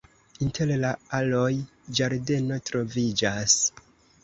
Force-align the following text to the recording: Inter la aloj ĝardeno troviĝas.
Inter 0.45 0.71
la 0.83 0.91
aloj 1.17 1.51
ĝardeno 2.01 2.59
troviĝas. 2.71 3.57